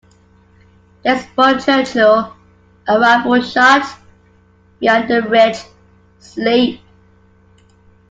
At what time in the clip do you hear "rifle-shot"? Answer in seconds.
2.99-3.85